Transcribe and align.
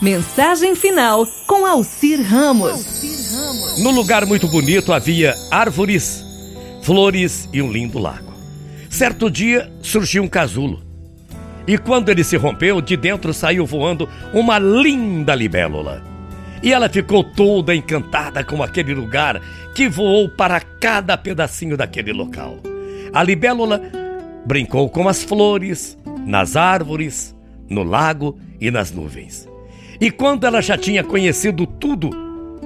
Mensagem 0.00 0.74
final 0.74 1.26
com 1.46 1.66
Alcir 1.66 2.22
Ramos. 2.22 3.02
No 3.82 3.90
lugar 3.90 4.24
muito 4.24 4.48
bonito 4.48 4.94
havia 4.94 5.34
árvores, 5.50 6.24
flores 6.80 7.46
e 7.52 7.60
um 7.60 7.70
lindo 7.70 7.98
lago. 7.98 8.32
Certo 8.88 9.30
dia 9.30 9.70
surgiu 9.82 10.22
um 10.22 10.28
casulo. 10.28 10.82
E 11.66 11.76
quando 11.76 12.08
ele 12.08 12.24
se 12.24 12.34
rompeu, 12.38 12.80
de 12.80 12.96
dentro 12.96 13.34
saiu 13.34 13.66
voando 13.66 14.08
uma 14.32 14.58
linda 14.58 15.34
libélula. 15.34 16.02
E 16.62 16.72
ela 16.72 16.88
ficou 16.88 17.22
toda 17.22 17.74
encantada 17.74 18.42
com 18.42 18.62
aquele 18.62 18.94
lugar 18.94 19.38
que 19.74 19.86
voou 19.86 20.30
para 20.30 20.60
cada 20.60 21.14
pedacinho 21.18 21.76
daquele 21.76 22.10
local. 22.12 22.58
A 23.12 23.22
libélula 23.22 23.82
brincou 24.46 24.88
com 24.88 25.06
as 25.10 25.22
flores, 25.22 25.98
nas 26.24 26.56
árvores, 26.56 27.36
no 27.68 27.82
lago 27.82 28.38
e 28.58 28.70
nas 28.70 28.90
nuvens. 28.90 29.46
E 30.00 30.10
quando 30.10 30.46
ela 30.46 30.62
já 30.62 30.78
tinha 30.78 31.04
conhecido 31.04 31.66
tudo, 31.66 32.08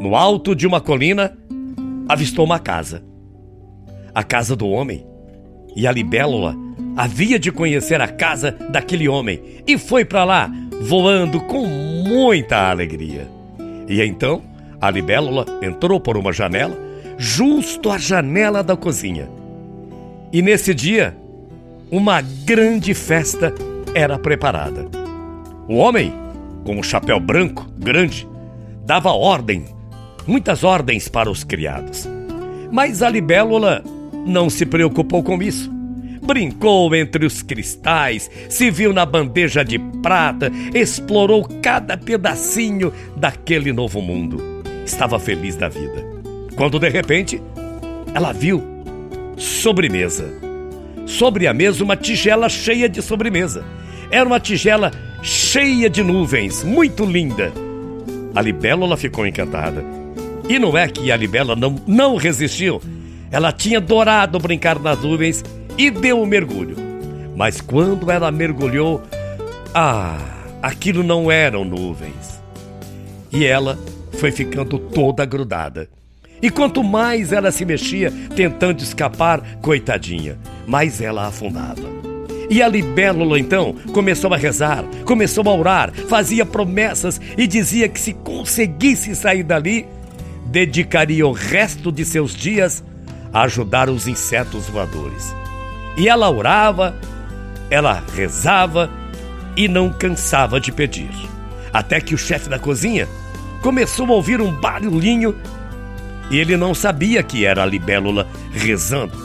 no 0.00 0.16
alto 0.16 0.54
de 0.54 0.66
uma 0.66 0.80
colina, 0.80 1.36
avistou 2.08 2.44
uma 2.44 2.58
casa. 2.58 3.04
A 4.12 4.24
casa 4.24 4.56
do 4.56 4.68
homem. 4.68 5.06
E 5.76 5.86
a 5.86 5.92
libélula 5.92 6.56
havia 6.96 7.38
de 7.38 7.52
conhecer 7.52 8.00
a 8.00 8.08
casa 8.08 8.50
daquele 8.70 9.08
homem 9.08 9.40
e 9.64 9.78
foi 9.78 10.04
para 10.04 10.24
lá, 10.24 10.50
voando 10.82 11.40
com 11.42 11.66
muita 11.66 12.68
alegria. 12.68 13.28
E 13.88 14.02
então, 14.02 14.42
a 14.80 14.90
libélula 14.90 15.46
entrou 15.62 16.00
por 16.00 16.16
uma 16.16 16.32
janela, 16.32 16.76
justo 17.16 17.90
à 17.90 17.98
janela 17.98 18.62
da 18.62 18.76
cozinha. 18.76 19.28
E 20.32 20.42
nesse 20.42 20.74
dia, 20.74 21.16
uma 21.90 22.20
grande 22.20 22.92
festa 22.92 23.54
era 23.94 24.18
preparada. 24.18 24.88
O 25.68 25.76
homem 25.76 26.12
com 26.64 26.76
um 26.76 26.82
chapéu 26.82 27.18
branco 27.18 27.66
grande, 27.78 28.28
dava 28.84 29.10
ordem, 29.12 29.64
muitas 30.26 30.64
ordens 30.64 31.08
para 31.08 31.30
os 31.30 31.44
criados. 31.44 32.08
Mas 32.70 33.02
a 33.02 33.08
libélula 33.08 33.82
não 34.26 34.48
se 34.48 34.64
preocupou 34.64 35.22
com 35.22 35.42
isso. 35.42 35.70
Brincou 36.22 36.94
entre 36.94 37.26
os 37.26 37.42
cristais, 37.42 38.30
se 38.48 38.70
viu 38.70 38.92
na 38.92 39.04
bandeja 39.04 39.64
de 39.64 39.78
prata, 39.78 40.52
explorou 40.74 41.48
cada 41.62 41.96
pedacinho 41.96 42.92
daquele 43.16 43.72
novo 43.72 44.00
mundo. 44.00 44.40
Estava 44.84 45.18
feliz 45.18 45.56
da 45.56 45.68
vida. 45.68 46.06
Quando 46.56 46.78
de 46.78 46.88
repente 46.88 47.42
ela 48.14 48.32
viu 48.32 48.62
sobremesa. 49.36 50.28
Sobre 51.06 51.46
a 51.46 51.54
mesa, 51.54 51.82
uma 51.82 51.96
tigela 51.96 52.48
cheia 52.48 52.88
de 52.88 53.02
sobremesa. 53.02 53.64
Era 54.10 54.26
uma 54.26 54.38
tigela 54.38 54.92
cheia 55.22 55.90
de 55.90 56.02
nuvens, 56.02 56.64
muito 56.64 57.04
linda. 57.04 57.52
A 58.34 58.40
libélula 58.40 58.96
ficou 58.96 59.26
encantada. 59.26 59.84
E 60.48 60.58
não 60.58 60.76
é 60.76 60.88
que 60.88 61.12
a 61.12 61.16
libélula 61.16 61.56
não, 61.56 61.76
não 61.86 62.16
resistiu. 62.16 62.80
Ela 63.30 63.52
tinha 63.52 63.78
adorado 63.78 64.38
brincar 64.38 64.78
nas 64.78 65.00
nuvens 65.00 65.44
e 65.78 65.90
deu 65.90 66.20
um 66.20 66.26
mergulho. 66.26 66.76
Mas 67.36 67.60
quando 67.60 68.10
ela 68.10 68.30
mergulhou, 68.30 69.02
ah, 69.74 70.18
aquilo 70.62 71.02
não 71.02 71.30
eram 71.30 71.64
nuvens. 71.64 72.42
E 73.32 73.44
ela 73.44 73.78
foi 74.12 74.32
ficando 74.32 74.78
toda 74.78 75.24
grudada. 75.24 75.88
E 76.42 76.50
quanto 76.50 76.82
mais 76.82 77.32
ela 77.32 77.52
se 77.52 77.64
mexia 77.64 78.12
tentando 78.34 78.80
escapar, 78.80 79.58
coitadinha, 79.60 80.38
mais 80.66 81.00
ela 81.00 81.26
afundava. 81.26 81.99
E 82.50 82.60
a 82.60 82.66
libélula 82.66 83.38
então 83.38 83.76
começou 83.92 84.34
a 84.34 84.36
rezar, 84.36 84.84
começou 85.04 85.48
a 85.48 85.54
orar, 85.54 85.92
fazia 86.08 86.44
promessas 86.44 87.20
e 87.38 87.46
dizia 87.46 87.88
que 87.88 88.00
se 88.00 88.12
conseguisse 88.12 89.14
sair 89.14 89.44
dali, 89.44 89.86
dedicaria 90.46 91.24
o 91.24 91.30
resto 91.30 91.92
de 91.92 92.04
seus 92.04 92.34
dias 92.34 92.82
a 93.32 93.42
ajudar 93.42 93.88
os 93.88 94.08
insetos 94.08 94.68
voadores. 94.68 95.32
E 95.96 96.08
ela 96.08 96.28
orava, 96.28 96.96
ela 97.70 98.02
rezava 98.16 98.90
e 99.56 99.68
não 99.68 99.92
cansava 99.92 100.60
de 100.60 100.72
pedir. 100.72 101.10
Até 101.72 102.00
que 102.00 102.16
o 102.16 102.18
chefe 102.18 102.48
da 102.48 102.58
cozinha 102.58 103.06
começou 103.62 104.06
a 104.06 104.12
ouvir 104.12 104.40
um 104.40 104.50
barulhinho 104.50 105.36
e 106.32 106.38
ele 106.38 106.56
não 106.56 106.74
sabia 106.74 107.22
que 107.22 107.44
era 107.44 107.62
a 107.62 107.66
libélula 107.66 108.26
rezando. 108.50 109.16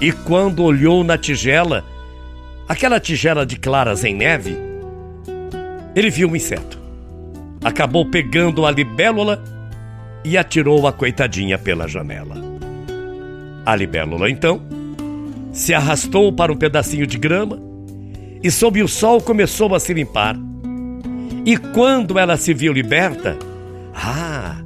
E 0.00 0.10
quando 0.10 0.62
olhou 0.62 1.04
na 1.04 1.18
tigela, 1.18 1.84
aquela 2.68 3.00
tigela 3.00 3.46
de 3.46 3.56
claras 3.56 4.04
em 4.04 4.14
neve, 4.14 4.56
ele 5.94 6.10
viu 6.10 6.28
um 6.28 6.36
inseto. 6.36 6.78
Acabou 7.64 8.10
pegando 8.10 8.66
a 8.66 8.70
libélula 8.70 9.42
e 10.24 10.36
atirou 10.36 10.86
a 10.86 10.92
coitadinha 10.92 11.58
pela 11.58 11.88
janela. 11.88 12.36
A 13.64 13.74
libélula, 13.74 14.30
então, 14.30 14.60
se 15.52 15.72
arrastou 15.72 16.32
para 16.32 16.52
um 16.52 16.56
pedacinho 16.56 17.06
de 17.06 17.18
grama 17.18 17.58
e, 18.42 18.50
sob 18.50 18.82
o 18.82 18.88
sol, 18.88 19.20
começou 19.20 19.74
a 19.74 19.80
se 19.80 19.92
limpar. 19.94 20.36
E 21.44 21.56
quando 21.56 22.18
ela 22.18 22.36
se 22.36 22.52
viu 22.52 22.72
liberta, 22.72 23.36
ah, 23.94 24.56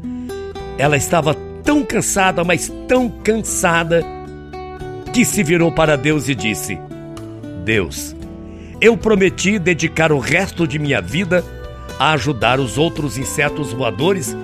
ela 0.77 0.97
estava 0.97 1.34
tão 1.62 1.84
cansada, 1.84 2.43
mas 2.43 2.72
tão 2.88 3.09
cansada, 3.09 4.03
que 5.12 5.25
se 5.25 5.43
virou 5.43 5.71
para 5.71 5.97
Deus 5.97 6.28
e 6.28 6.34
disse: 6.34 6.78
Deus, 7.60 8.16
eu 8.81 8.97
prometi 8.97 9.59
dedicar 9.59 10.10
o 10.10 10.19
resto 10.19 10.66
de 10.66 10.78
minha 10.78 11.00
vida 11.00 11.44
a 11.98 12.12
ajudar 12.12 12.59
os 12.59 12.78
outros 12.78 13.19
insetos 13.19 13.72
voadores 13.72 14.34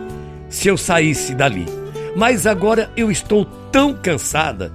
se 0.48 0.68
eu 0.68 0.76
saísse 0.76 1.34
dali. 1.34 1.66
Mas 2.14 2.46
agora 2.46 2.90
eu 2.96 3.10
estou 3.10 3.44
tão 3.72 3.94
cansada 3.94 4.72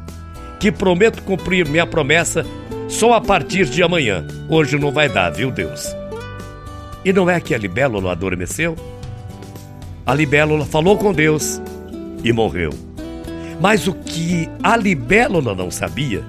que 0.59 0.71
prometo 0.71 1.23
cumprir 1.23 1.67
minha 1.67 1.85
promessa 1.85 2.45
só 2.87 3.13
a 3.13 3.21
partir 3.21 3.65
de 3.65 3.81
amanhã. 3.81 4.25
Hoje 4.49 4.77
não 4.77 4.91
vai 4.91 5.07
dar, 5.07 5.29
viu, 5.31 5.51
Deus? 5.51 5.95
E 7.05 7.11
não 7.13 7.29
é 7.29 7.39
que 7.39 7.55
a 7.55 7.57
libélula 7.57 8.11
adormeceu? 8.11 8.75
A 10.05 10.13
libélula 10.13 10.65
falou 10.65 10.97
com 10.97 11.13
Deus 11.13 11.61
e 12.23 12.31
morreu. 12.31 12.71
Mas 13.59 13.87
o 13.87 13.93
que 13.93 14.49
a 14.61 14.75
libélula 14.75 15.55
não 15.55 15.71
sabia 15.71 16.23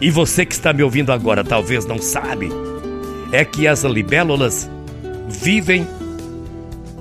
e 0.00 0.10
você 0.10 0.44
que 0.44 0.54
está 0.54 0.72
me 0.72 0.82
ouvindo 0.82 1.12
agora 1.12 1.42
talvez 1.42 1.86
não 1.86 1.98
sabe, 1.98 2.48
é 3.32 3.44
que 3.44 3.66
as 3.66 3.82
libélulas 3.82 4.68
vivem 5.28 5.86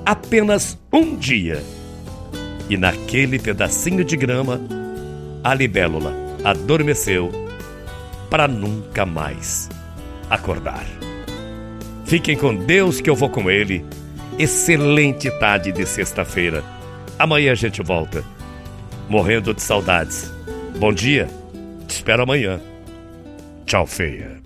apenas 0.05 0.77
um 0.91 1.15
dia. 1.15 1.61
E 2.69 2.77
naquele 2.77 3.37
pedacinho 3.37 4.03
de 4.03 4.15
grama, 4.15 4.59
a 5.43 5.53
libélula 5.53 6.13
adormeceu 6.43 7.31
para 8.29 8.47
nunca 8.47 9.05
mais 9.05 9.69
acordar. 10.29 10.85
Fiquem 12.05 12.37
com 12.37 12.55
Deus 12.55 13.01
que 13.01 13.09
eu 13.09 13.15
vou 13.15 13.29
com 13.29 13.49
ele. 13.49 13.85
Excelente 14.37 15.29
tarde 15.39 15.71
de 15.71 15.85
sexta-feira. 15.85 16.63
Amanhã 17.17 17.51
a 17.51 17.55
gente 17.55 17.81
volta. 17.81 18.23
Morrendo 19.09 19.53
de 19.53 19.61
saudades. 19.61 20.31
Bom 20.77 20.93
dia. 20.93 21.27
Te 21.87 21.95
espero 21.95 22.23
amanhã. 22.23 22.59
Tchau, 23.65 23.85
feia. 23.87 24.44